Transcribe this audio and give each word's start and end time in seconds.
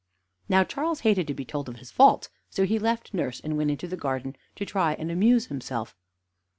Now, 0.49 0.63
Charles 0.63 1.01
hated 1.01 1.27
to 1.27 1.35
be 1.35 1.45
told 1.45 1.69
of 1.69 1.75
his 1.75 1.91
faults, 1.91 2.31
so 2.49 2.65
he 2.65 2.79
left 2.79 3.13
nurse, 3.13 3.39
and 3.39 3.55
went 3.55 3.69
into 3.69 3.87
the 3.87 3.95
garden 3.95 4.35
to 4.55 4.65
try 4.65 4.93
and 4.95 5.11
amuse 5.11 5.45
himself. 5.45 5.95